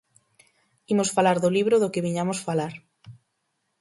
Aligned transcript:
Imos 0.93 1.13
falar 1.15 1.37
do 1.43 1.53
libro 1.57 1.75
do 1.81 1.91
que 1.93 2.03
viñamos 2.05 2.39
falar. 2.47 2.73